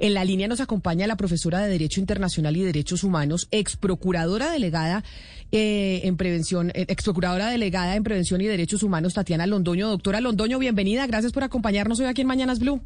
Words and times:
En 0.00 0.14
la 0.14 0.24
línea 0.24 0.46
nos 0.46 0.60
acompaña 0.60 1.06
la 1.06 1.16
profesora 1.16 1.60
de 1.60 1.68
Derecho 1.68 2.00
Internacional 2.00 2.56
y 2.56 2.62
Derechos 2.62 3.02
Humanos, 3.02 3.48
ex 3.50 3.76
procuradora 3.76 4.52
delegada 4.52 5.02
eh, 5.50 6.02
en 6.04 6.16
prevención, 6.16 6.70
eh, 6.70 6.86
ex 6.88 7.02
procuradora 7.02 7.50
delegada 7.50 7.96
en 7.96 8.04
prevención 8.04 8.40
y 8.40 8.46
derechos 8.46 8.82
humanos, 8.82 9.14
Tatiana 9.14 9.46
Londoño. 9.46 9.88
Doctora 9.88 10.20
Londoño, 10.20 10.58
bienvenida. 10.58 11.06
Gracias 11.06 11.32
por 11.32 11.42
acompañarnos 11.42 11.98
hoy 11.98 12.06
aquí 12.06 12.20
en 12.20 12.28
Mañanas 12.28 12.60
Blue. 12.60 12.80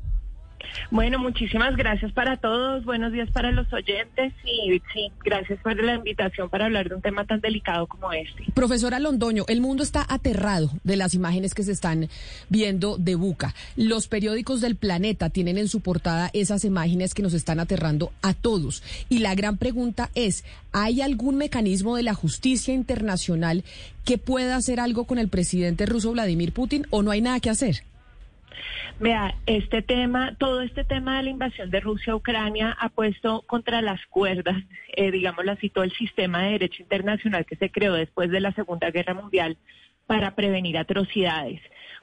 Bueno, 0.91 1.19
muchísimas 1.19 1.77
gracias 1.77 2.13
para 2.13 2.37
todos. 2.37 2.85
Buenos 2.85 3.13
días 3.13 3.31
para 3.31 3.51
los 3.51 3.73
oyentes 3.73 4.33
y 4.45 4.81
sí, 4.93 5.11
gracias 5.25 5.59
por 5.61 5.83
la 5.83 5.95
invitación 5.95 6.49
para 6.49 6.67
hablar 6.67 6.89
de 6.89 6.97
un 6.97 7.03
tema 7.03 7.25
tan 7.25 7.41
delicado 7.41 7.87
como 7.87 8.13
este. 8.13 8.45
Profesora 8.55 8.99
Londoño, 8.99 9.45
el 9.49 9.61
mundo 9.61 9.83
está 9.83 10.07
aterrado 10.09 10.71
de 10.85 10.97
las 10.97 11.15
imágenes 11.15 11.55
que 11.55 11.63
se 11.63 11.73
están 11.73 12.09
viendo 12.49 12.99
de 12.99 13.15
Buca. 13.15 13.55
Los 13.77 14.09
periódicos 14.09 14.61
del 14.61 14.77
planeta 14.77 15.31
tienen 15.31 15.59
en 15.59 15.69
su 15.69 15.81
portada 15.81 16.31
esas 16.33 16.65
imágenes 16.65 17.15
que 17.15 17.23
nos 17.23 17.35
están 17.35 17.61
aterrando 17.61 18.13
a 18.23 18.35
todos. 18.35 18.83
Y 19.09 19.19
la 19.19 19.35
gran 19.35 19.57
pregunta 19.57 20.11
es, 20.15 20.45
¿hay 20.73 21.01
algún 21.01 21.37
mecanismo 21.37 21.97
de 21.97 22.03
la 22.03 22.15
justicia 22.15 22.75
internacional 22.75 23.65
que 24.05 24.19
pueda 24.19 24.57
hacer 24.57 24.81
algo 24.81 25.05
con 25.05 25.19
el 25.19 25.29
presidente 25.29 25.87
ruso 25.87 26.13
Vladimir 26.13 26.53
Putin 26.53 26.87
o 26.91 27.03
no 27.03 27.11
hay 27.11 27.21
nada 27.21 27.41
que 27.41 27.51
hacer? 27.51 27.85
Vea, 29.01 29.35
este 29.47 29.83
tema, 29.83 30.37
todo 30.39 30.63
este 30.63 30.85
tema 30.85 31.17
de 31.17 31.25
la 31.25 31.31
invasión 31.31 31.71
de 31.71 31.81
Rusia 31.81 32.13
a 32.13 32.17
Ucrania 32.17 32.77
ha 32.79 32.89
puesto 32.89 33.43
contra 33.47 33.83
las 33.83 34.05
cuerdas, 34.07 34.63
eh, 34.95 35.11
digámoslo 35.11 35.53
así, 35.53 35.71
todo 35.71 35.85
el 35.85 35.93
sistema 35.93 36.43
de 36.43 36.53
derecho 36.53 36.83
internacional 36.83 37.47
que 37.47 37.57
se 37.57 37.71
creó 37.71 37.95
después 37.95 38.31
de 38.31 38.41
la 38.41 38.53
Segunda 38.53 38.91
Guerra 38.91 39.15
Mundial 39.15 39.57
para 40.07 40.35
prevenir 40.35 40.79
atrocidades. 40.79 41.61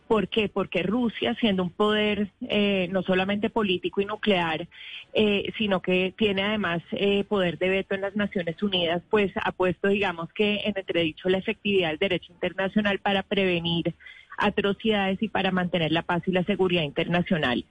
¿Por 0.09 0.27
qué? 0.27 0.49
Porque 0.49 0.81
Rusia, 0.81 1.35
siendo 1.39 1.61
un 1.61 1.69
poder 1.69 2.31
eh, 2.41 2.87
no 2.91 3.03
solamente 3.03 3.51
político 3.51 4.01
y 4.01 4.05
nuclear, 4.05 4.67
eh, 5.13 5.53
sino 5.55 5.83
que 5.83 6.15
tiene 6.17 6.41
además 6.41 6.81
eh, 6.93 7.23
poder 7.25 7.59
de 7.59 7.69
veto 7.69 7.93
en 7.93 8.01
las 8.01 8.15
Naciones 8.15 8.61
Unidas, 8.63 9.03
pues 9.11 9.31
ha 9.35 9.51
puesto, 9.51 9.87
digamos 9.87 10.33
que 10.33 10.61
en 10.65 10.75
entredicho 10.75 11.29
la 11.29 11.37
efectividad 11.37 11.89
del 11.89 11.99
derecho 11.99 12.33
internacional 12.33 12.97
para 12.97 13.21
prevenir 13.21 13.93
atrocidades 14.39 15.21
y 15.21 15.29
para 15.29 15.51
mantener 15.51 15.91
la 15.91 16.03
paz 16.03 16.23
y 16.27 16.31
la 16.31 16.43
seguridad 16.43 16.83
internacional. 16.83 17.65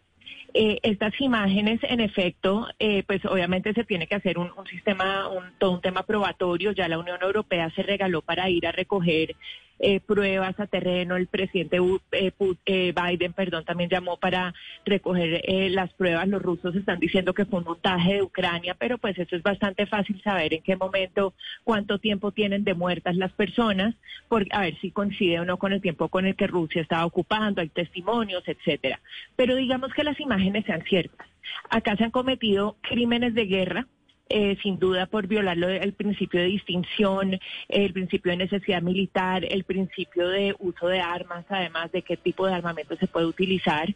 Eh, 0.55 0.79
estas 0.83 1.13
imágenes, 1.21 1.79
en 1.83 2.01
efecto, 2.01 2.67
eh, 2.79 3.03
pues 3.07 3.25
obviamente 3.27 3.75
se 3.75 3.85
tiene 3.85 4.07
que 4.07 4.15
hacer 4.15 4.39
un, 4.39 4.51
sistema, 4.71 5.29
un, 5.29 5.45
todo 5.59 5.73
un 5.73 5.81
tema 5.81 6.05
probatorio. 6.05 6.73
Ya 6.73 6.89
la 6.89 6.99
Unión 6.99 7.19
Europea 7.23 7.71
se 7.71 7.83
regaló 7.83 8.23
para 8.23 8.49
ir 8.49 8.67
a 8.67 8.73
recoger 8.73 9.37
eh, 9.79 10.01
pruebas 10.01 10.59
a 10.59 10.67
terreno. 10.67 11.17
El 11.17 11.27
presidente 11.27 11.79
eh, 12.13 12.33
eh, 12.67 12.93
Biden, 12.93 13.33
perdón, 13.33 13.65
también 13.65 13.91
llamó 13.91 14.17
para 14.17 14.55
recoger 14.85 15.43
las 15.71 15.93
pruebas. 15.95 16.29
Los 16.29 16.43
rusos 16.43 16.75
están 16.75 16.99
diciendo 16.99 17.35
que 17.35 17.45
fue 17.45 17.61
un 17.61 17.67
montaje 17.67 18.15
de 18.15 18.23
Ucrania, 18.23 18.75
pero 18.79 18.99
pues 18.99 19.19
eso 19.19 19.37
es 19.37 19.43
bastante 19.43 19.87
fácil 19.87 20.21
saber 20.23 20.55
en 20.55 20.63
qué 20.63 20.77
momento, 20.77 21.35
cuánto 21.65 21.99
tiempo 21.99 22.33
tienen 22.33 22.65
de 22.65 22.75
muertas 22.75 23.17
las 23.17 23.33
personas, 23.33 23.95
por, 24.29 24.47
a 24.51 24.63
ver 24.63 24.79
si 24.81 24.91
coincide 24.91 25.41
o 25.41 25.45
no 25.45 25.59
con 25.59 25.73
el 25.73 25.81
tiempo 25.81 26.09
con 26.09 26.27
el 26.27 26.37
que 26.37 26.47
Rusia 26.47 26.83
estaba 26.83 27.07
ocupando, 27.07 27.61
hay 27.61 27.69
testimonios, 27.69 28.43
etcétera. 28.47 29.01
Pero 29.37 29.57
digamos 29.57 29.93
que 29.93 30.05
las 30.05 30.19
imágenes 30.21 30.65
sean 30.67 30.83
ciertas. 30.83 31.27
Acá 31.71 31.97
se 31.97 32.05
han 32.05 32.11
cometido 32.11 32.77
crímenes 32.83 33.35
de 33.35 33.47
guerra, 33.47 33.87
eh, 34.29 34.57
sin 34.63 34.79
duda 34.79 35.07
por 35.07 35.27
violar 35.27 35.59
el 35.59 35.93
principio 35.95 36.41
de 36.41 36.47
distinción, 36.47 37.39
el 37.69 37.93
principio 37.93 38.31
de 38.31 38.39
necesidad 38.39 38.83
militar, 38.83 39.45
el 39.45 39.65
principio 39.65 40.29
de 40.29 40.55
uso 40.59 40.89
de 40.89 41.01
armas, 41.01 41.45
además 41.49 41.91
de 41.93 42.03
qué 42.03 42.17
tipo 42.17 42.47
de 42.47 42.55
armamento 42.55 42.97
se 42.97 43.07
puede 43.07 43.27
utilizar. 43.27 43.89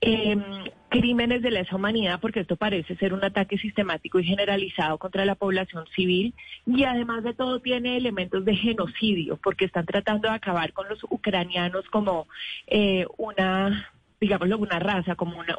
Em, 0.00 0.42
crímenes 0.90 1.42
de 1.42 1.50
lesa 1.50 1.74
humanidad, 1.74 2.20
porque 2.20 2.40
esto 2.40 2.54
parece 2.54 2.94
ser 2.96 3.12
un 3.12 3.24
ataque 3.24 3.58
sistemático 3.58 4.20
y 4.20 4.24
generalizado 4.24 4.96
contra 4.96 5.24
la 5.24 5.34
población 5.34 5.86
civil, 5.94 6.34
y 6.66 6.84
además 6.84 7.24
de 7.24 7.34
todo 7.34 7.60
tiene 7.60 7.96
elementos 7.96 8.44
de 8.44 8.54
genocidio, 8.54 9.38
porque 9.42 9.64
están 9.64 9.86
tratando 9.86 10.28
de 10.28 10.34
acabar 10.34 10.72
con 10.72 10.88
los 10.88 11.02
ucranianos 11.10 11.84
como 11.90 12.28
eh, 12.68 13.06
una 13.16 13.90
digámoslo, 14.20 14.58
una 14.58 14.78
raza, 14.78 15.14
como 15.14 15.38
una, 15.38 15.56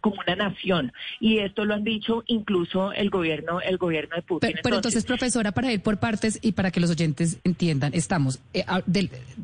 como 0.00 0.16
una 0.20 0.36
nación. 0.36 0.92
Y 1.20 1.38
esto 1.38 1.64
lo 1.64 1.74
han 1.74 1.84
dicho 1.84 2.22
incluso 2.26 2.92
el 2.92 3.10
gobierno, 3.10 3.60
el 3.60 3.78
gobierno 3.78 4.16
de 4.16 4.22
Putin. 4.22 4.54
Pero, 4.62 4.76
entonces, 4.76 5.04
profesora, 5.04 5.52
para 5.52 5.72
ir 5.72 5.82
por 5.82 5.98
partes 5.98 6.38
y 6.42 6.52
para 6.52 6.70
que 6.70 6.80
los 6.80 6.90
oyentes 6.90 7.38
entiendan, 7.44 7.94
estamos 7.94 8.40
eh, 8.54 8.64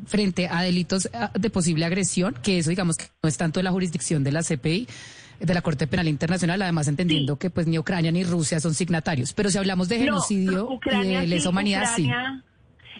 frente 0.05 0.47
a 0.47 0.61
delitos 0.61 1.09
de 1.33 1.49
posible 1.49 1.85
agresión, 1.85 2.35
que 2.43 2.59
eso 2.59 2.69
digamos 2.69 2.97
que 2.97 3.05
no 3.21 3.29
es 3.29 3.37
tanto 3.37 3.59
de 3.59 3.63
la 3.63 3.71
jurisdicción 3.71 4.23
de 4.23 4.31
la 4.31 4.43
CPI, 4.43 4.87
de 5.39 5.53
la 5.53 5.61
Corte 5.61 5.87
Penal 5.87 6.07
Internacional, 6.07 6.61
además 6.61 6.87
entendiendo 6.87 7.37
que 7.37 7.49
pues 7.49 7.65
ni 7.65 7.79
Ucrania 7.79 8.11
ni 8.11 8.23
Rusia 8.23 8.59
son 8.59 8.73
signatarios. 8.73 9.33
Pero 9.33 9.49
si 9.49 9.57
hablamos 9.57 9.89
de 9.89 9.99
genocidio 9.99 10.79
y 10.85 11.07
de 11.07 11.27
lesa 11.27 11.49
humanidad, 11.49 11.85
sí. 11.95 12.09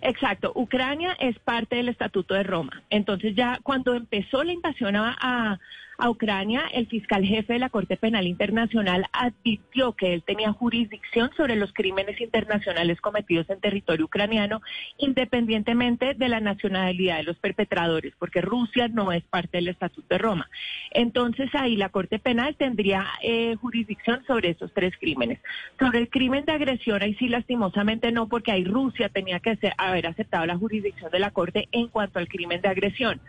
Exacto, 0.02 0.52
Ucrania 0.56 1.16
es 1.20 1.38
parte 1.40 1.76
del 1.76 1.90
Estatuto 1.90 2.34
de 2.34 2.44
Roma. 2.44 2.84
Entonces 2.90 3.36
ya 3.36 3.60
cuando 3.64 3.96
empezó 3.96 4.44
la 4.44 4.54
invasión 4.54 4.96
a, 4.96 5.16
a 5.20 5.60
Ucrania, 6.08 6.64
el 6.72 6.88
fiscal 6.88 7.26
jefe 7.26 7.54
de 7.54 7.60
la 7.60 7.70
Corte 7.70 7.98
Penal 7.98 8.28
Internacional 8.28 9.08
advirtió 9.12 9.94
que 9.94 10.14
él 10.14 10.24
tenía 10.24 10.54
jurisdicción 10.54 11.32
sobre 11.36 11.56
los 11.56 11.74
crímenes 11.74 12.22
internacionales 12.22 13.02
cometidos 13.02 13.50
en 13.50 13.60
territorio 13.60 14.06
ucraniano, 14.06 14.62
independientemente 14.98 16.14
de 16.14 16.30
la 16.30 16.40
nacionalidad 16.40 17.18
de 17.18 17.24
los 17.24 17.38
perpetradores, 17.38 18.14
porque 18.18 18.42
Rusia 18.42 18.88
no 18.88 19.12
es 19.12 19.24
parte 19.24 19.58
del 19.58 19.68
Estatuto 19.68 20.08
de 20.10 20.18
Roma. 20.20 20.50
Entonces 20.92 21.50
ahí 21.54 21.76
la 21.76 21.90
Corte 21.90 22.20
Penal 22.20 22.56
tendría 22.56 23.06
eh, 23.22 23.56
jurisdicción 23.56 24.24
sobre 24.26 24.52
esos 24.52 24.74
tres 24.74 24.94
crímenes. 25.00 25.40
Sobre 25.80 26.00
el 26.00 26.10
crimen 26.10 26.46
de 26.46 26.54
agresión, 26.54 27.02
ahí 27.02 27.16
sí 27.16 27.28
lastimosamente 27.28 28.12
no, 28.12 28.28
porque 28.28 28.52
ahí 28.52 28.64
Rusia 28.64 29.10
tenía 29.10 29.40
que 29.40 29.58
haber 29.78 30.08
aceptado 30.08 30.46
la 30.46 30.58
jurisdicción 30.58 31.12
de 31.12 31.20
la 31.20 31.32
Corte 31.32 31.68
en 31.72 31.88
cuanto 31.88 32.20
al 32.20 32.28
crimen 32.28 32.62
de 32.62 32.70
agresión. 32.70 33.20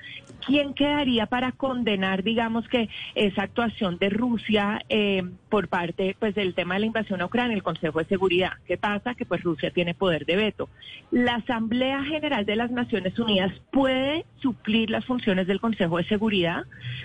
¿Quién 0.46 0.74
quedaría 0.74 1.26
para 1.26 1.52
condenar, 1.52 2.22
digamos, 2.22 2.59
que 2.68 2.88
esa 3.14 3.42
actuación 3.42 3.98
de 3.98 4.10
Rusia 4.10 4.84
eh, 4.88 5.22
por 5.48 5.68
parte 5.68 6.16
pues 6.18 6.34
del 6.34 6.54
tema 6.54 6.74
de 6.74 6.80
la 6.80 6.86
invasión 6.86 7.20
a 7.20 7.26
Ucrania, 7.26 7.56
el 7.56 7.62
Consejo 7.62 7.98
de 7.98 8.04
Seguridad. 8.06 8.52
¿Qué 8.66 8.76
pasa? 8.76 9.14
Que 9.14 9.24
pues 9.24 9.42
Rusia 9.42 9.70
tiene 9.70 9.94
poder 9.94 10.26
de 10.26 10.36
veto. 10.36 10.68
La 11.10 11.36
Asamblea 11.36 12.02
General 12.04 12.44
de 12.46 12.56
las 12.56 12.70
Naciones 12.70 13.18
Unidas 13.18 13.52
puede 13.70 14.24
suplir 14.40 14.90
las 14.90 15.04
funciones 15.04 15.46
del 15.46 15.60
Consejo 15.60 15.98
de 15.98 16.04
Seguridad 16.04 16.64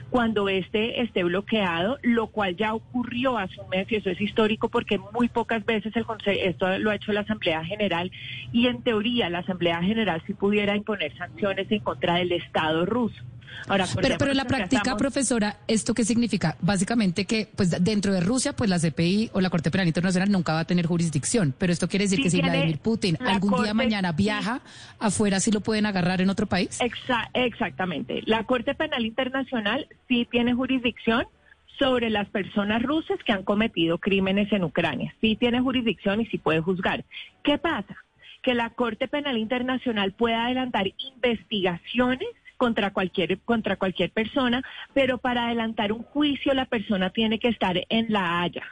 cuando 0.09 0.47
este 0.49 1.01
esté 1.01 1.23
bloqueado, 1.23 1.97
lo 2.03 2.27
cual 2.27 2.55
ya 2.55 2.73
ocurrió 2.73 3.37
hace 3.37 3.59
un 3.59 3.69
mes 3.69 3.91
y 3.91 3.95
eso 3.95 4.09
es 4.09 4.21
histórico 4.21 4.69
porque 4.69 4.99
muy 5.13 5.27
pocas 5.27 5.65
veces 5.65 5.95
el 5.95 6.05
Consejo, 6.05 6.39
esto 6.41 6.77
lo 6.79 6.91
ha 6.91 6.95
hecho 6.95 7.13
la 7.13 7.21
Asamblea 7.21 7.63
General 7.65 8.11
y 8.51 8.67
en 8.67 8.81
teoría 8.83 9.29
la 9.29 9.39
Asamblea 9.39 9.81
General 9.81 10.21
sí 10.25 10.33
pudiera 10.33 10.75
imponer 10.75 11.15
sanciones 11.17 11.71
en 11.71 11.79
contra 11.79 12.15
del 12.15 12.31
Estado 12.31 12.85
ruso 12.85 13.23
pero, 13.67 14.15
pero 14.17 14.31
en 14.31 14.37
la 14.37 14.45
práctica, 14.45 14.95
profesora, 14.97 15.57
¿esto 15.67 15.93
qué 15.93 16.05
significa? 16.05 16.57
Básicamente 16.61 17.25
que 17.25 17.49
pues 17.55 17.83
dentro 17.83 18.13
de 18.13 18.21
Rusia, 18.21 18.55
pues 18.55 18.69
la 18.69 18.79
CPI 18.79 19.31
o 19.33 19.41
la 19.41 19.49
Corte 19.49 19.71
Penal 19.71 19.87
Internacional 19.87 20.31
nunca 20.31 20.53
va 20.53 20.61
a 20.61 20.65
tener 20.65 20.85
jurisdicción. 20.85 21.53
Pero 21.57 21.73
esto 21.73 21.87
quiere 21.87 22.05
decir 22.05 22.21
que 22.21 22.29
si 22.29 22.41
Vladimir 22.41 22.79
Putin 22.79 23.17
algún 23.21 23.63
día 23.63 23.73
mañana 23.73 24.11
viaja 24.11 24.61
afuera, 24.99 25.39
¿sí 25.39 25.51
lo 25.51 25.61
pueden 25.61 25.85
agarrar 25.85 26.21
en 26.21 26.29
otro 26.29 26.47
país? 26.47 26.79
exactamente. 27.33 28.21
La 28.25 28.43
Corte 28.43 28.75
Penal 28.75 29.05
Internacional 29.05 29.87
sí 30.07 30.27
tiene 30.29 30.53
jurisdicción 30.53 31.27
sobre 31.77 32.09
las 32.09 32.27
personas 32.29 32.81
rusas 32.81 33.19
que 33.25 33.33
han 33.33 33.43
cometido 33.43 33.97
crímenes 33.97 34.51
en 34.51 34.63
Ucrania. 34.63 35.13
Sí 35.21 35.35
tiene 35.35 35.59
jurisdicción 35.59 36.21
y 36.21 36.25
sí 36.27 36.37
puede 36.37 36.61
juzgar. 36.61 37.03
¿Qué 37.43 37.57
pasa? 37.57 37.95
Que 38.41 38.53
la 38.53 38.69
Corte 38.69 39.07
Penal 39.07 39.37
Internacional 39.37 40.13
puede 40.13 40.35
adelantar 40.35 40.87
investigaciones 41.13 42.29
contra 42.57 42.91
cualquier, 42.91 43.39
contra 43.39 43.75
cualquier 43.77 44.11
persona, 44.11 44.63
pero 44.93 45.17
para 45.17 45.45
adelantar 45.45 45.91
un 45.91 46.03
juicio 46.03 46.53
la 46.53 46.65
persona 46.65 47.09
tiene 47.09 47.39
que 47.39 47.49
estar 47.49 47.79
en 47.89 48.05
la 48.09 48.41
Haya. 48.41 48.63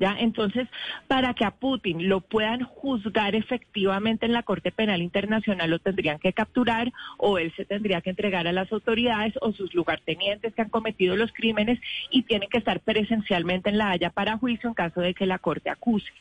¿Ya? 0.00 0.14
Entonces, 0.16 0.68
para 1.08 1.34
que 1.34 1.44
a 1.44 1.50
Putin 1.50 2.08
lo 2.08 2.20
puedan 2.20 2.62
juzgar 2.62 3.34
efectivamente 3.34 4.26
en 4.26 4.32
la 4.32 4.44
Corte 4.44 4.70
Penal 4.70 5.02
Internacional, 5.02 5.70
lo 5.70 5.80
tendrían 5.80 6.20
que 6.20 6.32
capturar 6.32 6.92
o 7.16 7.36
él 7.36 7.52
se 7.56 7.64
tendría 7.64 8.00
que 8.00 8.10
entregar 8.10 8.46
a 8.46 8.52
las 8.52 8.72
autoridades 8.72 9.34
o 9.40 9.50
sus 9.50 9.74
lugartenientes 9.74 10.54
que 10.54 10.62
han 10.62 10.68
cometido 10.68 11.16
los 11.16 11.32
crímenes 11.32 11.80
y 12.12 12.22
tienen 12.22 12.48
que 12.48 12.58
estar 12.58 12.78
presencialmente 12.78 13.70
en 13.70 13.78
La 13.78 13.90
Haya 13.90 14.10
para 14.10 14.38
juicio 14.38 14.68
en 14.68 14.74
caso 14.74 15.00
de 15.00 15.14
que 15.14 15.26
la 15.26 15.40
Corte 15.40 15.68
acuse. 15.68 16.12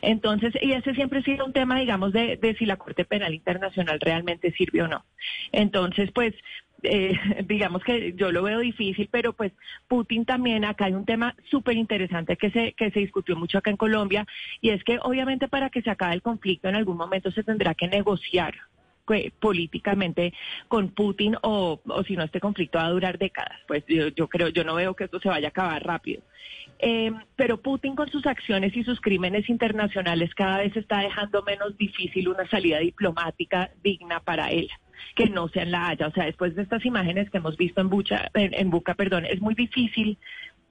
Entonces, 0.00 0.54
y 0.62 0.72
ese 0.72 0.94
siempre 0.94 1.18
ha 1.18 1.22
sido 1.22 1.44
un 1.44 1.52
tema, 1.52 1.78
digamos, 1.78 2.14
de, 2.14 2.38
de 2.38 2.54
si 2.54 2.64
la 2.64 2.78
Corte 2.78 3.04
Penal 3.04 3.34
Internacional 3.34 4.00
realmente 4.00 4.50
sirve 4.52 4.80
o 4.80 4.88
no. 4.88 5.04
Entonces, 5.52 6.10
pues, 6.10 6.34
eh, 6.82 7.12
digamos 7.46 7.82
que 7.82 8.14
yo 8.14 8.32
lo 8.32 8.42
veo 8.42 8.60
difícil, 8.60 9.08
pero 9.10 9.32
pues 9.32 9.52
Putin 9.88 10.24
también, 10.24 10.64
acá 10.64 10.86
hay 10.86 10.94
un 10.94 11.04
tema 11.04 11.34
súper 11.50 11.76
interesante 11.76 12.36
que 12.36 12.50
se, 12.50 12.72
que 12.72 12.90
se 12.90 13.00
discutió 13.00 13.36
mucho 13.36 13.58
acá 13.58 13.70
en 13.70 13.76
Colombia, 13.76 14.26
y 14.60 14.70
es 14.70 14.82
que 14.84 14.98
obviamente 15.02 15.48
para 15.48 15.70
que 15.70 15.82
se 15.82 15.90
acabe 15.90 16.14
el 16.14 16.22
conflicto 16.22 16.68
en 16.68 16.76
algún 16.76 16.96
momento 16.96 17.30
se 17.30 17.42
tendrá 17.42 17.74
que 17.74 17.88
negociar. 17.88 18.54
políticamente 19.38 20.32
con 20.66 20.88
Putin 20.88 21.36
o, 21.42 21.80
si 22.08 22.16
no 22.16 22.24
este 22.24 22.40
conflicto 22.40 22.78
va 22.78 22.86
a 22.86 22.90
durar 22.90 23.18
décadas. 23.18 23.60
Pues 23.68 23.84
yo, 23.86 24.08
yo 24.08 24.26
creo, 24.28 24.48
yo 24.48 24.64
no 24.64 24.74
veo 24.74 24.94
que 24.94 25.04
esto 25.04 25.20
se 25.20 25.28
vaya 25.28 25.46
a 25.46 25.50
acabar 25.50 25.84
rápido. 25.84 26.22
Eh, 26.80 27.12
pero 27.36 27.62
Putin 27.62 27.94
con 27.94 28.10
sus 28.10 28.26
acciones 28.26 28.76
y 28.76 28.82
sus 28.82 29.00
crímenes 29.00 29.48
internacionales 29.48 30.34
cada 30.34 30.58
vez 30.58 30.76
está 30.76 30.98
dejando 30.98 31.42
menos 31.44 31.78
difícil 31.78 32.28
una 32.28 32.48
salida 32.48 32.80
diplomática 32.80 33.70
digna 33.82 34.18
para 34.18 34.50
él 34.50 34.68
que 35.14 35.28
no 35.28 35.48
sea 35.48 35.62
en 35.62 35.72
la 35.72 35.88
Haya. 35.88 36.08
O 36.08 36.12
sea, 36.12 36.24
después 36.24 36.54
de 36.54 36.62
estas 36.62 36.84
imágenes 36.84 37.30
que 37.30 37.38
hemos 37.38 37.56
visto 37.56 37.80
en, 37.80 37.88
Bucha, 37.88 38.30
en, 38.34 38.70
Buca, 38.70 38.94
perdón, 38.94 39.24
es 39.24 39.40
muy 39.40 39.54
difícil 39.54 40.18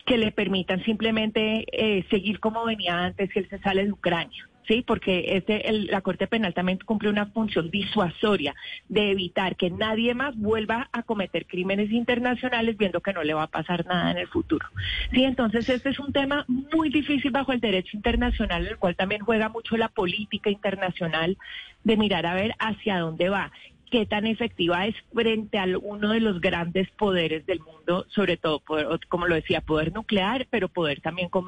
que 0.05 0.17
le 0.17 0.31
permitan 0.31 0.83
simplemente 0.83 1.65
eh, 1.71 2.05
seguir 2.09 2.39
como 2.39 2.63
venía 2.65 3.05
antes 3.05 3.31
que 3.31 3.39
él 3.39 3.49
se 3.49 3.59
sale 3.59 3.85
de 3.85 3.91
Ucrania. 3.91 4.47
Sí, 4.67 4.83
porque 4.85 5.37
este, 5.37 5.71
la 5.71 6.01
Corte 6.01 6.25
Penal 6.25 6.53
también 6.53 6.79
cumple 6.83 7.09
una 7.09 7.27
función 7.27 7.69
disuasoria 7.69 8.55
de 8.89 9.11
evitar 9.11 9.55
que 9.55 9.69
nadie 9.69 10.15
más 10.15 10.35
vuelva 10.35 10.89
a 10.91 11.03
cometer 11.03 11.45
crímenes 11.45 11.91
internacionales 11.91 12.75
viendo 12.75 13.01
que 13.01 13.13
no 13.13 13.23
le 13.23 13.35
va 13.35 13.43
a 13.43 13.47
pasar 13.47 13.85
nada 13.85 14.11
en 14.11 14.17
el 14.17 14.27
futuro. 14.27 14.67
Sí, 15.13 15.23
entonces 15.23 15.69
este 15.69 15.89
es 15.89 15.99
un 15.99 16.11
tema 16.11 16.45
muy 16.47 16.89
difícil 16.89 17.29
bajo 17.31 17.51
el 17.51 17.59
derecho 17.59 17.95
internacional, 17.95 18.63
en 18.63 18.71
el 18.71 18.77
cual 18.77 18.95
también 18.95 19.21
juega 19.21 19.49
mucho 19.49 19.77
la 19.77 19.89
política 19.89 20.49
internacional 20.49 21.37
de 21.83 21.97
mirar 21.97 22.25
a 22.25 22.33
ver 22.33 22.55
hacia 22.57 22.97
dónde 22.97 23.29
va 23.29 23.51
qué 23.89 24.05
tan 24.05 24.25
efectiva 24.25 24.85
es 24.87 24.95
frente 25.13 25.57
a 25.57 25.65
uno 25.81 26.11
de 26.11 26.19
los 26.19 26.41
grandes 26.41 26.89
poderes 26.91 27.45
del 27.45 27.59
mundo, 27.59 28.05
sobre 28.09 28.37
todo, 28.37 28.61
como 29.09 29.27
lo 29.27 29.35
decía, 29.35 29.61
poder 29.61 29.93
nuclear, 29.93 30.47
pero 30.49 30.67
poder 30.69 31.01
también 31.01 31.29
con, 31.29 31.45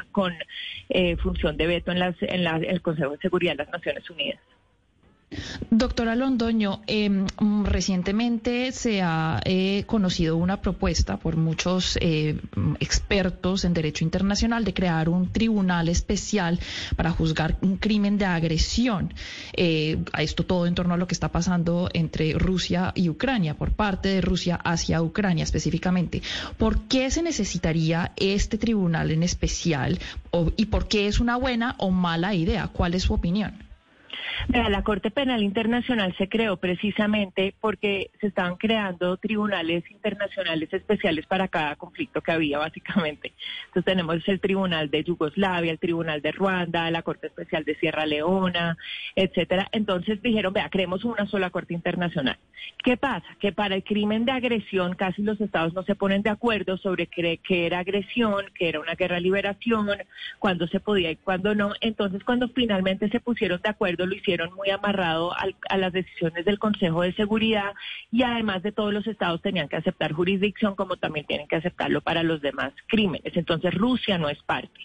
eh, 0.90 1.16
función 1.18 1.58
de 1.58 1.68
veto 1.68 1.92
en, 1.92 2.00
las, 2.00 2.16
en, 2.22 2.46
en 2.46 2.66
el 2.66 2.82
Consejo 2.82 3.12
de 3.12 3.18
Seguridad 3.18 3.54
de 3.54 3.64
las 3.64 3.70
Naciones 3.70 4.10
Unidas. 4.10 4.40
Doctora 5.70 6.16
Londoño, 6.16 6.82
em, 6.88 7.26
recientemente 7.66 8.72
se 8.72 9.02
ha 9.02 9.42
eh, 9.44 9.84
conocido 9.86 10.38
una 10.38 10.62
propuesta 10.62 11.18
por 11.18 11.36
muchos 11.36 11.98
eh, 12.00 12.40
expertos 12.80 13.66
en 13.66 13.74
derecho 13.74 14.06
internacional 14.06 14.64
de 14.64 14.74
crear 14.74 15.10
un 15.10 15.30
tribunal 15.30 15.90
especial 15.90 16.60
para 16.96 17.12
juzgar 17.12 17.58
un 17.62 17.76
crimen 17.76 18.18
de 18.18 18.24
agresión. 18.26 19.14
Eh, 19.52 19.98
a 20.14 20.24
esto 20.24 20.46
todo 20.46 20.66
en 20.66 20.76
torno 20.76 20.94
a 20.94 20.98
lo 20.98 21.08
que 21.08 21.14
está 21.14 21.30
pasando 21.30 21.90
entre 21.94 22.34
Rusia 22.34 22.94
y 22.96 23.10
Ucrania, 23.10 23.56
por 23.56 23.74
parte 23.74 24.08
de 24.08 24.22
Rusia 24.22 24.56
hacia 24.56 25.02
Ucrania 25.02 25.44
específicamente. 25.44 26.22
¿Por 26.58 26.88
qué 26.88 27.12
se 27.12 27.22
necesitaría 27.22 28.14
este 28.16 28.58
tribunal 28.58 29.12
en 29.12 29.24
especial 29.24 30.00
y 30.56 30.66
por 30.68 30.88
qué 30.88 31.08
es 31.08 31.20
una 31.20 31.36
buena 31.36 31.76
o 31.80 31.92
mala 31.92 32.34
idea? 32.34 32.70
¿Cuál 32.70 32.94
es 32.94 33.04
su 33.04 33.14
opinión? 33.14 33.67
La 34.48 34.84
Corte 34.84 35.12
Penal 35.12 35.44
Internacional 35.44 36.16
se 36.18 36.30
creó 36.30 36.58
precisamente 36.58 37.54
porque 37.60 38.12
se 38.20 38.28
estaban 38.28 38.56
creando 38.56 39.18
tribunales 39.18 39.84
internacionales 39.92 40.72
especiales 40.72 41.26
para 41.26 41.48
cada 41.48 41.76
conflicto 41.76 42.22
que 42.22 42.32
había, 42.32 42.58
básicamente. 42.60 43.34
Entonces 43.68 43.86
tenemos 43.86 44.28
el 44.28 44.40
Tribunal 44.40 44.90
de 44.90 45.04
Yugoslavia, 45.04 45.72
el 45.72 45.80
Tribunal 45.80 46.22
de 46.22 46.32
Ruanda, 46.32 46.90
la 46.92 47.02
Corte 47.02 47.28
Especial 47.28 47.64
de 47.64 47.76
Sierra 47.76 48.06
Leona, 48.06 48.78
etcétera. 49.16 49.68
Entonces 49.72 50.22
dijeron, 50.22 50.54
vea, 50.54 50.70
creemos 50.70 51.04
una 51.04 51.26
sola 51.28 51.50
Corte 51.50 51.74
Internacional. 51.74 52.38
¿Qué 52.84 52.98
pasa? 52.98 53.26
Que 53.40 53.52
para 53.52 53.76
el 53.76 53.84
crimen 53.84 54.26
de 54.26 54.32
agresión 54.32 54.96
casi 54.96 55.22
los 55.22 55.40
estados 55.42 55.74
no 55.74 55.84
se 55.84 55.96
ponen 55.96 56.22
de 56.22 56.30
acuerdo 56.30 56.78
sobre 56.78 57.08
qué, 57.08 57.40
era 57.50 57.80
agresión, 57.80 58.46
qué 58.56 58.70
era 58.70 58.80
una 58.80 58.96
guerra 58.96 59.16
de 59.16 59.22
liberación, 59.22 59.90
cuándo 60.40 60.68
se 60.68 60.80
podía 60.80 61.12
y 61.12 61.16
cuándo 61.16 61.56
no. 61.56 61.74
Entonces 61.82 62.24
cuando 62.24 62.50
finalmente 62.50 63.10
se 63.10 63.20
pusieron 63.20 63.62
de 63.62 63.70
acuerdo, 63.70 64.06
lo 64.08 64.16
hicieron 64.16 64.54
muy 64.54 64.70
amarrado 64.70 65.34
a 65.34 65.78
las 65.78 65.94
decisiones 65.94 66.46
del 66.46 66.60
Consejo 66.60 67.02
de 67.02 67.14
Seguridad 67.14 67.74
y 68.12 68.24
además 68.24 68.64
de 68.64 68.72
todos 68.72 68.94
los 68.94 69.06
estados 69.08 69.42
tenían 69.42 69.68
que 69.68 69.76
aceptar 69.76 70.14
jurisdicción 70.14 70.76
como 70.76 70.98
también 70.98 71.26
tienen 71.26 71.48
que 71.48 71.58
aceptarlo 71.58 72.02
para 72.02 72.24
los 72.24 72.42
demás 72.42 72.74
crímenes. 72.88 73.36
Entonces 73.36 73.74
Rusia 73.74 74.18
no 74.18 74.30
es 74.30 74.42
parte. 74.44 74.80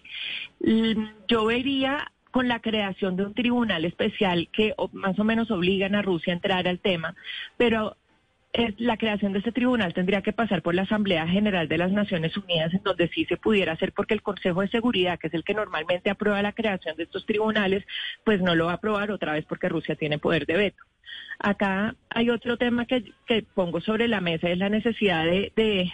Mm, 0.61 1.07
yo 1.29 1.47
vería 1.47 2.13
con 2.31 2.49
la 2.49 2.61
creación 2.61 3.17
de 3.17 3.27
un 3.27 3.35
tribunal 3.35 3.85
especial 3.85 4.49
que 4.53 4.75
más 4.93 5.19
o 5.19 5.25
menos 5.25 5.51
obligan 5.51 5.95
a 5.95 6.03
Rusia 6.03 6.33
a 6.33 6.37
entrar 6.37 6.67
al 6.67 6.81
tema, 6.81 7.15
pero 7.59 7.97
la 8.79 8.99
creación 8.99 9.33
de 9.33 9.39
este 9.39 9.53
tribunal 9.53 9.95
tendría 9.95 10.21
que 10.21 10.33
pasar 10.33 10.61
por 10.61 10.75
la 10.75 10.83
Asamblea 10.83 11.27
General 11.27 11.69
de 11.69 11.79
las 11.79 11.91
Naciones 11.91 12.37
Unidas, 12.37 12.75
en 12.75 12.83
donde 12.83 13.09
sí 13.09 13.25
se 13.25 13.39
pudiera 13.39 13.73
hacer, 13.73 13.93
porque 13.93 14.13
el 14.13 14.23
Consejo 14.23 14.61
de 14.61 14.69
Seguridad, 14.69 15.19
que 15.19 15.29
es 15.29 15.35
el 15.35 15.45
que 15.45 15.55
normalmente 15.55 16.11
aprueba 16.11 16.43
la 16.43 16.53
creación 16.53 16.97
de 16.97 17.05
estos 17.05 17.25
tribunales, 17.25 17.85
pues 18.25 18.43
no 18.43 18.55
lo 18.55 18.67
va 18.67 18.73
a 18.73 18.75
aprobar 18.75 19.11
otra 19.11 19.33
vez 19.33 19.47
porque 19.47 19.71
Rusia 19.71 19.97
tiene 19.97 20.19
poder 20.19 20.45
de 20.45 20.57
veto. 20.57 20.83
Acá 21.39 21.97
hay 22.11 22.29
otro 22.29 22.59
tema 22.59 22.87
que, 22.87 23.05
pongo 23.55 23.81
sobre 23.81 24.07
la 24.07 24.21
mesa, 24.21 24.51
es 24.51 24.59
la 24.59 24.69
necesidad 24.69 25.25
de, 25.25 25.91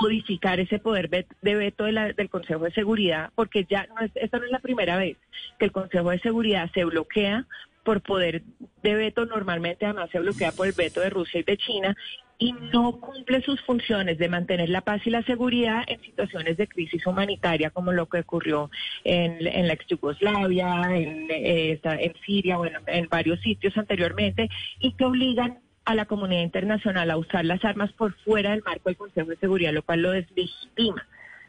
modificar 0.00 0.58
ese 0.58 0.78
poder 0.78 1.10
de 1.10 1.54
veto 1.54 1.84
del 1.84 2.30
Consejo 2.30 2.64
de 2.64 2.70
Seguridad, 2.70 3.30
porque 3.34 3.66
ya 3.68 3.86
no 3.88 4.00
es, 4.00 4.10
esta 4.14 4.38
no 4.38 4.44
es 4.44 4.50
la 4.50 4.60
primera 4.60 4.96
vez 4.96 5.18
que 5.58 5.66
el 5.66 5.72
Consejo 5.72 6.10
de 6.10 6.20
Seguridad 6.20 6.70
se 6.72 6.84
bloquea 6.84 7.46
por 7.86 8.02
poder 8.02 8.42
de 8.82 8.94
veto 8.96 9.24
normalmente 9.26 9.86
además 9.86 10.10
se 10.10 10.18
bloquea 10.18 10.50
por 10.50 10.66
el 10.66 10.72
veto 10.72 11.00
de 11.00 11.08
Rusia 11.08 11.40
y 11.40 11.44
de 11.44 11.56
China 11.56 11.96
y 12.36 12.52
no 12.52 13.00
cumple 13.00 13.40
sus 13.42 13.60
funciones 13.62 14.18
de 14.18 14.28
mantener 14.28 14.68
la 14.68 14.80
paz 14.80 15.00
y 15.06 15.10
la 15.10 15.22
seguridad 15.22 15.84
en 15.86 16.00
situaciones 16.02 16.56
de 16.56 16.66
crisis 16.66 17.06
humanitaria 17.06 17.70
como 17.70 17.92
lo 17.92 18.06
que 18.06 18.18
ocurrió 18.18 18.70
en, 19.04 19.42
la 19.68 19.72
ex 19.72 19.86
Yugoslavia, 19.86 20.82
en, 20.94 21.28
eh, 21.30 21.80
en 21.82 22.12
Siria, 22.26 22.56
bueno, 22.56 22.80
en 22.88 23.08
varios 23.08 23.40
sitios 23.40 23.78
anteriormente 23.78 24.50
y 24.80 24.92
que 24.94 25.04
obligan 25.04 25.60
a 25.84 25.94
la 25.94 26.06
comunidad 26.06 26.42
internacional 26.42 27.10
a 27.12 27.16
usar 27.16 27.44
las 27.44 27.64
armas 27.64 27.92
por 27.92 28.14
fuera 28.24 28.50
del 28.50 28.64
marco 28.64 28.88
del 28.90 28.96
Consejo 28.96 29.30
de 29.30 29.36
Seguridad, 29.36 29.72
lo 29.72 29.84
cual 29.84 30.02
lo 30.02 30.10
deslegitima. 30.10 31.06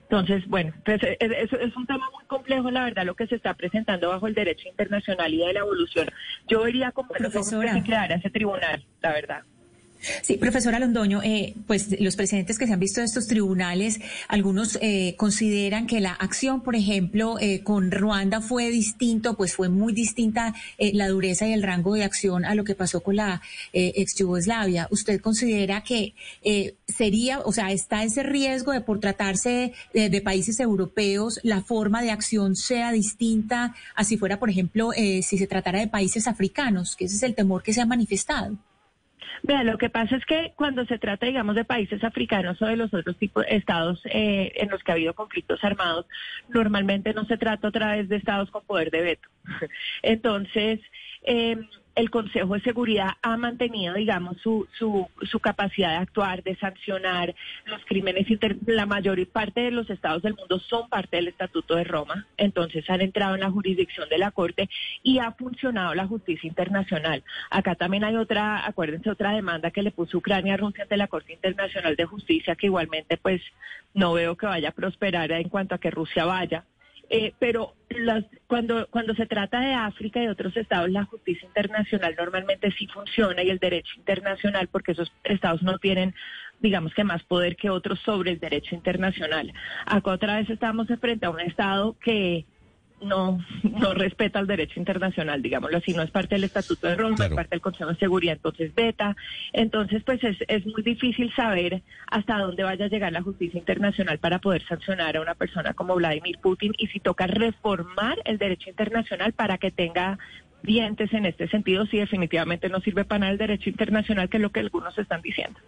Entonces, 0.09 0.47
bueno, 0.47 0.73
pues 0.85 1.03
eh, 1.03 1.17
es, 1.19 1.51
es, 1.51 1.75
un 1.75 1.85
tema 1.85 2.09
muy 2.13 2.23
complejo, 2.25 2.71
la 2.71 2.85
verdad, 2.85 3.03
lo 3.03 3.15
que 3.15 3.27
se 3.27 3.35
está 3.35 3.53
presentando 3.55 4.07
bajo 4.09 4.27
el 4.27 4.33
derecho 4.33 4.69
internacional 4.69 5.33
y 5.33 5.39
de 5.39 5.51
la 5.51 5.59
evolución. 5.59 6.07
Yo 6.47 6.63
vería 6.63 6.93
como 6.93 7.09
que 7.09 7.29
se 7.29 7.83
creara 7.83 8.15
ese 8.15 8.29
tribunal, 8.29 8.85
la 9.01 9.11
verdad. 9.11 9.43
Sí, 10.21 10.37
profesora 10.37 10.79
Londoño, 10.79 11.21
eh, 11.23 11.55
pues 11.65 11.99
los 11.99 12.15
presidentes 12.15 12.59
que 12.59 12.67
se 12.67 12.73
han 12.73 12.79
visto 12.79 12.99
en 12.99 13.05
estos 13.05 13.27
tribunales, 13.27 13.99
algunos 14.27 14.77
eh, 14.81 15.15
consideran 15.17 15.87
que 15.87 15.99
la 15.99 16.11
acción, 16.11 16.61
por 16.61 16.75
ejemplo, 16.75 17.37
eh, 17.39 17.61
con 17.63 17.91
Ruanda 17.91 18.41
fue 18.41 18.69
distinto, 18.69 19.35
pues 19.35 19.53
fue 19.53 19.69
muy 19.69 19.93
distinta 19.93 20.53
la 20.77 21.07
dureza 21.07 21.47
y 21.47 21.53
el 21.53 21.63
rango 21.63 21.95
de 21.95 22.03
acción 22.03 22.45
a 22.45 22.55
lo 22.55 22.63
que 22.63 22.75
pasó 22.75 23.01
con 23.01 23.15
la 23.15 23.41
ex 23.73 24.15
Yugoslavia. 24.15 24.87
¿Usted 24.91 25.19
considera 25.21 25.83
que 25.83 26.13
sería, 26.87 27.39
o 27.39 27.51
sea, 27.51 27.71
está 27.71 28.03
ese 28.03 28.23
riesgo 28.23 28.71
de 28.71 28.81
por 28.81 28.99
tratarse 28.99 29.73
de, 29.93 30.21
países 30.21 30.59
europeos, 30.59 31.39
la 31.43 31.61
forma 31.61 32.01
de 32.01 32.11
acción 32.11 32.55
sea 32.55 32.91
distinta, 32.91 33.75
así 33.95 34.17
fuera, 34.17 34.39
por 34.39 34.49
ejemplo, 34.49 34.91
si 34.93 35.21
se 35.21 35.47
tratara 35.47 35.79
de 35.79 35.87
países 35.87 36.27
africanos, 36.27 36.95
que 36.95 37.05
ese 37.05 37.15
es 37.15 37.23
el 37.23 37.35
temor 37.35 37.63
que 37.63 37.73
se 37.73 37.81
ha 37.81 37.85
manifestado? 37.85 38.57
Vea, 39.43 39.63
lo 39.63 39.77
que 39.77 39.89
pasa 39.89 40.15
es 40.15 40.25
que 40.25 40.53
cuando 40.55 40.85
se 40.85 40.99
trata, 40.99 41.25
digamos, 41.25 41.55
de 41.55 41.65
países 41.65 42.03
africanos 42.03 42.61
o 42.61 42.65
de 42.65 42.77
los 42.77 42.93
otros 42.93 43.17
tipos 43.17 43.45
de 43.45 43.55
estados 43.55 44.01
eh, 44.05 44.51
en 44.55 44.69
los 44.69 44.83
que 44.83 44.91
ha 44.91 44.95
habido 44.95 45.13
conflictos 45.13 45.63
armados, 45.63 46.05
normalmente 46.49 47.13
no 47.13 47.25
se 47.25 47.37
trata 47.37 47.67
otra 47.67 47.95
vez 47.95 48.09
de 48.09 48.17
estados 48.17 48.51
con 48.51 48.65
poder 48.65 48.91
de 48.91 49.01
veto. 49.01 49.29
Entonces, 50.01 50.79
eh, 51.23 51.57
el 51.97 52.11
Consejo 52.11 52.53
de 52.53 52.61
Seguridad 52.61 53.13
ha 53.23 53.37
mantenido, 53.37 53.95
digamos, 53.95 54.37
su, 54.43 54.67
su, 54.77 55.39
capacidad 55.39 55.89
de 55.89 55.95
actuar, 55.95 56.43
de 56.43 56.55
sancionar 56.55 57.33
los 57.65 57.83
crímenes. 57.85 58.27
La 58.67 58.85
mayor 58.85 59.25
parte 59.27 59.61
de 59.61 59.71
los 59.71 59.89
estados 59.89 60.21
del 60.21 60.35
mundo 60.35 60.59
son 60.59 60.89
parte 60.89 61.15
del 61.15 61.29
Estatuto 61.29 61.75
de 61.75 61.83
Roma, 61.83 62.27
entonces 62.37 62.87
han 62.91 63.01
entrado 63.01 63.33
en 63.33 63.41
la 63.41 63.49
jurisdicción 63.49 64.07
de 64.09 64.19
la 64.19 64.29
Corte 64.29 64.69
y 65.01 65.17
ha 65.17 65.31
funcionado 65.31 65.95
la 65.95 66.05
justicia 66.05 66.47
internacional. 66.47 67.23
Acá 67.49 67.73
también 67.73 68.03
hay 68.03 68.15
otra, 68.15 68.67
acuérdense, 68.67 69.09
otra 69.09 69.31
demanda 69.31 69.71
que 69.71 69.81
le 69.81 69.89
puso 69.89 70.19
Ucrania 70.19 70.53
a 70.53 70.57
Rusia 70.57 70.83
ante 70.83 70.97
la 70.97 71.07
Corte 71.07 71.33
Internacional 71.33 71.95
de 71.95 72.05
Justicia, 72.05 72.55
que 72.55 72.67
igualmente, 72.67 73.17
pues, 73.17 73.41
no 73.95 74.13
veo 74.13 74.37
que 74.37 74.45
vaya 74.45 74.69
a 74.69 74.73
prosperar 74.73 75.31
en 75.31 75.49
cuanto 75.49 75.73
a 75.73 75.79
que 75.79 75.89
Rusia 75.89 76.25
vaya. 76.25 76.63
Eh, 77.09 77.33
pero 77.39 77.73
las, 77.89 78.25
cuando, 78.47 78.87
cuando 78.89 79.15
se 79.15 79.25
trata 79.25 79.61
de 79.61 79.73
África 79.73 80.21
y 80.21 80.27
otros 80.27 80.55
estados, 80.57 80.89
la 80.89 81.05
justicia 81.05 81.47
internacional 81.47 82.15
normalmente 82.17 82.71
sí 82.71 82.87
funciona 82.87 83.43
y 83.43 83.49
el 83.49 83.59
derecho 83.59 83.93
internacional, 83.97 84.67
porque 84.67 84.91
esos 84.91 85.11
estados 85.23 85.63
no 85.63 85.77
tienen, 85.79 86.13
digamos 86.59 86.93
que 86.93 87.03
más 87.03 87.23
poder 87.23 87.55
que 87.55 87.69
otros 87.69 87.99
sobre 88.01 88.31
el 88.31 88.39
derecho 88.39 88.75
internacional. 88.75 89.53
Acá 89.85 90.11
otra 90.11 90.37
vez 90.37 90.49
estamos 90.49 90.87
frente 90.99 91.25
a 91.25 91.29
un 91.29 91.39
estado 91.39 91.95
que 91.99 92.45
no, 93.01 93.39
no 93.63 93.93
respeta 93.93 94.39
el 94.39 94.47
derecho 94.47 94.79
internacional, 94.79 95.41
digámoslo 95.41 95.77
así, 95.77 95.93
no 95.93 96.01
es 96.01 96.11
parte 96.11 96.35
del 96.35 96.45
Estatuto 96.45 96.87
de 96.87 96.95
Roma, 96.95 97.25
es 97.25 97.33
parte 97.33 97.51
del 97.51 97.61
Consejo 97.61 97.91
de 97.91 97.97
Seguridad, 97.97 98.35
entonces 98.35 98.73
beta. 98.73 99.15
Entonces, 99.53 100.03
pues 100.03 100.23
es, 100.23 100.37
es 100.47 100.65
muy 100.65 100.81
difícil 100.83 101.31
saber 101.35 101.83
hasta 102.07 102.39
dónde 102.39 102.63
vaya 102.63 102.85
a 102.85 102.89
llegar 102.89 103.11
la 103.11 103.21
justicia 103.21 103.59
internacional 103.59 104.19
para 104.19 104.39
poder 104.39 104.65
sancionar 104.67 105.17
a 105.17 105.21
una 105.21 105.35
persona 105.35 105.73
como 105.73 105.95
Vladimir 105.95 106.39
Putin 106.39 106.73
y 106.77 106.87
si 106.87 106.99
toca 106.99 107.27
reformar 107.27 108.17
el 108.25 108.37
derecho 108.37 108.69
internacional 108.69 109.33
para 109.33 109.57
que 109.57 109.71
tenga 109.71 110.17
dientes 110.63 111.13
en 111.13 111.25
este 111.25 111.47
sentido 111.47 111.85
si 111.85 111.97
definitivamente 111.97 112.69
no 112.69 112.79
sirve 112.81 113.05
para 113.05 113.19
nada 113.19 113.31
el 113.31 113.37
derecho 113.37 113.69
internacional, 113.69 114.29
que 114.29 114.37
es 114.37 114.43
lo 114.43 114.51
que 114.51 114.59
algunos 114.59 114.97
están 114.97 115.21
diciendo. 115.21 115.59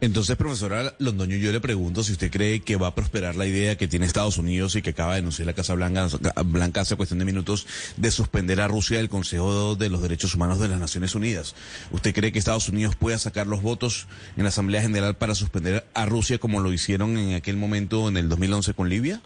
Entonces, 0.00 0.36
profesora 0.36 0.94
Londoño, 0.98 1.36
yo 1.36 1.52
le 1.52 1.60
pregunto 1.60 2.02
si 2.02 2.12
usted 2.12 2.30
cree 2.30 2.60
que 2.60 2.76
va 2.76 2.88
a 2.88 2.94
prosperar 2.94 3.36
la 3.36 3.46
idea 3.46 3.76
que 3.76 3.88
tiene 3.88 4.06
Estados 4.06 4.38
Unidos 4.38 4.74
y 4.76 4.82
que 4.82 4.90
acaba 4.90 5.12
de 5.12 5.20
denunciar 5.20 5.46
la 5.46 5.52
Casa 5.52 5.74
Blanca, 5.74 6.08
Blanca 6.44 6.80
hace 6.80 6.96
cuestión 6.96 7.18
de 7.18 7.24
minutos 7.24 7.66
de 7.96 8.10
suspender 8.10 8.60
a 8.60 8.68
Rusia 8.68 8.98
del 8.98 9.08
Consejo 9.08 9.76
de 9.76 9.88
los 9.88 10.02
Derechos 10.02 10.34
Humanos 10.34 10.58
de 10.58 10.68
las 10.68 10.80
Naciones 10.80 11.14
Unidas. 11.14 11.54
¿Usted 11.92 12.14
cree 12.14 12.32
que 12.32 12.38
Estados 12.38 12.68
Unidos 12.68 12.96
pueda 12.96 13.18
sacar 13.18 13.46
los 13.46 13.62
votos 13.62 14.06
en 14.36 14.42
la 14.42 14.48
Asamblea 14.48 14.82
General 14.82 15.16
para 15.16 15.34
suspender 15.34 15.86
a 15.94 16.06
Rusia 16.06 16.38
como 16.38 16.60
lo 16.60 16.72
hicieron 16.72 17.16
en 17.16 17.34
aquel 17.34 17.56
momento 17.56 18.08
en 18.08 18.16
el 18.16 18.28
2011 18.28 18.74
con 18.74 18.88
Libia? 18.88 19.20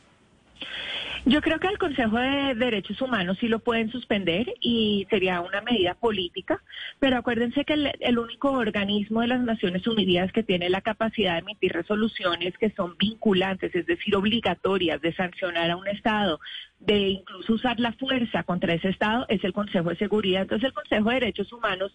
Yo 1.26 1.42
creo 1.42 1.58
que 1.60 1.68
el 1.68 1.76
Consejo 1.76 2.18
de 2.18 2.54
Derechos 2.54 3.00
Humanos 3.02 3.36
sí 3.40 3.48
lo 3.48 3.58
pueden 3.58 3.90
suspender 3.90 4.54
y 4.60 5.06
sería 5.10 5.42
una 5.42 5.60
medida 5.60 5.94
política, 5.94 6.62
pero 6.98 7.18
acuérdense 7.18 7.66
que 7.66 7.74
el, 8.00 8.18
único 8.18 8.52
organismo 8.52 9.20
de 9.20 9.26
las 9.26 9.40
Naciones 9.40 9.86
Unidas 9.86 10.32
que 10.32 10.42
tiene 10.42 10.70
la 10.70 10.80
capacidad 10.80 11.34
de 11.34 11.40
emitir 11.40 11.72
resoluciones 11.72 12.56
que 12.56 12.70
son 12.70 12.96
vinculantes, 12.96 13.74
es 13.74 13.84
decir, 13.84 14.16
obligatorias 14.16 15.00
de 15.02 15.14
sancionar 15.14 15.70
a 15.70 15.76
un 15.76 15.88
Estado, 15.88 16.40
de 16.78 17.08
incluso 17.08 17.52
usar 17.52 17.78
la 17.80 17.92
fuerza 17.92 18.42
contra 18.44 18.72
ese 18.72 18.88
Estado, 18.88 19.26
es 19.28 19.44
el 19.44 19.52
Consejo 19.52 19.90
de 19.90 19.96
Seguridad. 19.96 20.42
Entonces 20.42 20.68
el 20.68 20.74
Consejo 20.74 21.10
de 21.10 21.14
Derechos 21.16 21.52
Humanos 21.52 21.92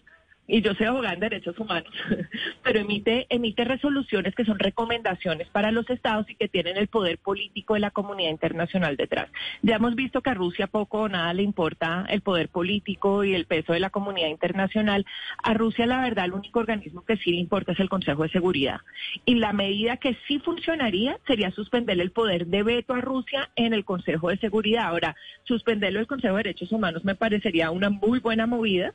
y 0.48 0.62
yo 0.62 0.74
soy 0.74 0.86
abogada 0.86 1.14
en 1.14 1.20
derechos 1.20 1.58
humanos, 1.58 1.92
pero 2.62 2.80
emite, 2.80 3.26
emite 3.30 3.64
resoluciones 3.64 4.34
que 4.34 4.44
son 4.44 4.58
recomendaciones 4.58 5.48
para 5.48 5.72
los 5.72 5.88
estados 5.90 6.28
y 6.30 6.36
que 6.36 6.48
tienen 6.48 6.76
el 6.76 6.88
poder 6.88 7.18
político 7.18 7.74
de 7.74 7.80
la 7.80 7.90
comunidad 7.90 8.30
internacional 8.30 8.96
detrás. 8.96 9.28
Ya 9.62 9.76
hemos 9.76 9.94
visto 9.94 10.22
que 10.22 10.30
a 10.30 10.34
Rusia 10.34 10.68
poco 10.68 11.00
o 11.00 11.08
nada 11.08 11.32
le 11.34 11.42
importa 11.42 12.06
el 12.08 12.20
poder 12.20 12.48
político 12.48 13.24
y 13.24 13.34
el 13.34 13.46
peso 13.46 13.72
de 13.72 13.80
la 13.80 13.90
comunidad 13.90 14.28
internacional. 14.28 15.04
A 15.42 15.54
Rusia, 15.54 15.86
la 15.86 16.00
verdad, 16.00 16.26
el 16.26 16.32
único 16.32 16.60
organismo 16.60 17.04
que 17.04 17.16
sí 17.16 17.30
le 17.30 17.38
importa 17.38 17.72
es 17.72 17.80
el 17.80 17.88
Consejo 17.88 18.22
de 18.22 18.28
Seguridad. 18.28 18.80
Y 19.24 19.36
la 19.36 19.52
medida 19.52 19.96
que 19.96 20.16
sí 20.28 20.38
funcionaría 20.38 21.18
sería 21.26 21.50
suspender 21.50 22.00
el 22.00 22.12
poder 22.12 22.46
de 22.46 22.62
veto 22.62 22.94
a 22.94 23.00
Rusia 23.00 23.50
en 23.56 23.72
el 23.72 23.84
Consejo 23.84 24.28
de 24.28 24.38
Seguridad. 24.38 24.86
Ahora, 24.86 25.16
suspenderlo 25.44 25.98
del 25.98 26.06
Consejo 26.06 26.36
de 26.36 26.44
Derechos 26.44 26.72
Humanos 26.72 27.04
me 27.04 27.14
parecería 27.14 27.70
una 27.70 27.90
muy 27.90 28.20
buena 28.20 28.46
movida 28.46 28.94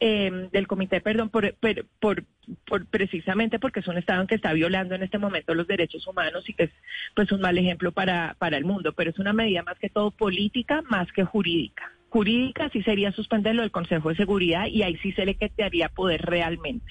eh, 0.00 0.48
del 0.52 0.66
comité, 0.66 1.00
perdón, 1.00 1.30
por, 1.30 1.54
por, 1.54 2.24
por, 2.66 2.86
precisamente 2.86 3.58
porque 3.58 3.80
es 3.80 3.88
un 3.88 3.98
Estado 3.98 4.26
que 4.26 4.34
está 4.34 4.52
violando 4.52 4.94
en 4.94 5.02
este 5.02 5.18
momento 5.18 5.54
los 5.54 5.66
derechos 5.66 6.06
humanos 6.06 6.48
y 6.48 6.54
que 6.54 6.64
es 6.64 6.70
pues 7.14 7.30
un 7.32 7.40
mal 7.40 7.56
ejemplo 7.58 7.92
para, 7.92 8.34
para 8.38 8.56
el 8.56 8.64
mundo, 8.64 8.92
pero 8.92 9.10
es 9.10 9.18
una 9.18 9.32
medida 9.32 9.62
más 9.62 9.78
que 9.78 9.88
todo 9.88 10.10
política 10.10 10.82
más 10.88 11.10
que 11.12 11.24
jurídica. 11.24 11.92
Jurídica 12.14 12.70
sí 12.72 12.80
sería 12.84 13.10
suspenderlo 13.10 13.62
del 13.62 13.72
Consejo 13.72 14.10
de 14.10 14.14
Seguridad 14.14 14.66
y 14.68 14.84
ahí 14.84 14.96
sí 15.02 15.10
se 15.14 15.26
le 15.26 15.34
quitaría 15.34 15.88
poder 15.88 16.22
realmente. 16.22 16.86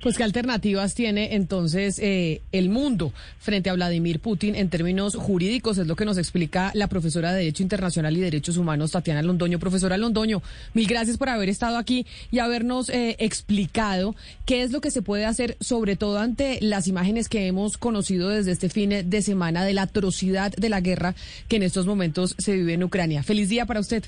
Pues 0.00 0.16
qué 0.16 0.22
alternativas 0.22 0.94
tiene 0.94 1.34
entonces 1.34 1.98
eh, 1.98 2.42
el 2.52 2.68
mundo 2.68 3.12
frente 3.40 3.70
a 3.70 3.72
Vladimir 3.72 4.20
Putin 4.20 4.54
en 4.54 4.68
términos 4.68 5.16
jurídicos, 5.16 5.78
es 5.78 5.88
lo 5.88 5.96
que 5.96 6.04
nos 6.04 6.16
explica 6.16 6.70
la 6.74 6.86
profesora 6.86 7.32
de 7.32 7.38
Derecho 7.38 7.64
Internacional 7.64 8.16
y 8.16 8.20
Derechos 8.20 8.56
Humanos, 8.56 8.92
Tatiana 8.92 9.20
Londoño. 9.22 9.58
Profesora 9.58 9.96
Londoño, 9.96 10.42
mil 10.74 10.86
gracias 10.86 11.18
por 11.18 11.28
haber 11.28 11.48
estado 11.48 11.76
aquí 11.76 12.06
y 12.30 12.38
habernos 12.38 12.88
eh, 12.88 13.16
explicado 13.18 14.14
qué 14.46 14.62
es 14.62 14.70
lo 14.70 14.80
que 14.80 14.92
se 14.92 15.02
puede 15.02 15.24
hacer, 15.24 15.56
sobre 15.58 15.96
todo 15.96 16.20
ante 16.20 16.60
las 16.60 16.86
imágenes 16.86 17.28
que 17.28 17.48
hemos 17.48 17.78
conocido 17.78 18.28
desde 18.28 18.52
este 18.52 18.68
fin 18.68 19.10
de 19.10 19.22
semana 19.22 19.64
de 19.64 19.74
la 19.74 19.82
atrocidad 19.82 20.52
de 20.52 20.68
la 20.68 20.80
guerra 20.80 21.16
que 21.48 21.56
en 21.56 21.64
estos 21.64 21.84
momentos 21.84 22.36
se 22.38 22.52
vive 22.52 22.74
en 22.74 22.84
Ucrania. 22.84 23.24
Feliz 23.24 23.48
día 23.48 23.66
para 23.66 23.80
usted. 23.80 24.04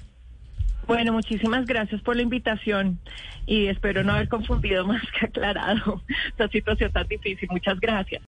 Bueno, 0.86 1.12
muchísimas 1.12 1.66
gracias 1.66 2.02
por 2.02 2.16
la 2.16 2.22
invitación 2.22 2.98
y 3.46 3.66
espero 3.66 4.04
no 4.04 4.12
haber 4.12 4.28
confundido 4.28 4.86
más 4.86 5.02
que 5.18 5.26
aclarado 5.26 6.02
esta 6.28 6.48
situación 6.48 6.92
tan 6.92 7.06
difícil. 7.08 7.48
Muchas 7.50 7.80
gracias. 7.80 8.22